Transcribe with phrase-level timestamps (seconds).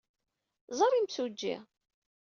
[0.77, 1.55] Ẓer imsujji!